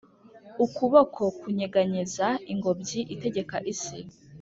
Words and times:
ukuboko 0.65 1.21
kunyeganyeza 1.39 2.27
ingobyi 2.51 2.99
itegeka 3.13 3.55
isi 3.73 3.97